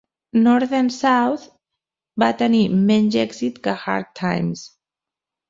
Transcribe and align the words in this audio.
"North 0.43 0.71
and 0.77 0.91
South" 1.01 1.43
va 2.23 2.31
tenir 2.41 2.63
menys 2.89 3.19
èxit 3.27 3.61
que 3.69 3.77
"Hard 3.85 4.11
Times". 4.23 4.67